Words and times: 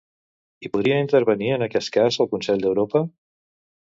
Hi 0.61 0.69
podria 0.77 0.95
intervenir, 1.01 1.51
en 1.57 1.67
aquest 1.67 1.93
cas, 1.99 2.19
el 2.25 2.31
Consell 2.33 2.65
d'Europa? 2.65 3.03